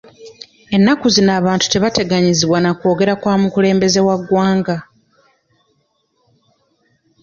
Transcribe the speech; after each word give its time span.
Ennaku 0.75 1.05
zino 1.15 1.31
abantu 1.39 1.65
tebateganyizibwa 1.67 2.57
na 2.61 2.71
kwogera 2.79 3.13
kwa 3.21 3.33
mukulembeze 3.41 3.99
w'eggwanga. 4.05 4.77